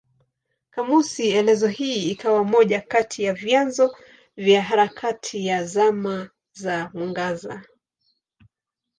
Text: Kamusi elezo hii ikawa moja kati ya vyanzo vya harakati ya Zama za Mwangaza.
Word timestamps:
Kamusi 0.69 1.29
elezo 1.31 1.67
hii 1.67 2.11
ikawa 2.11 2.43
moja 2.43 2.81
kati 2.81 3.23
ya 3.23 3.33
vyanzo 3.33 3.95
vya 4.37 4.61
harakati 4.61 5.45
ya 5.45 5.63
Zama 5.65 6.29
za 6.53 6.89
Mwangaza. 6.93 7.63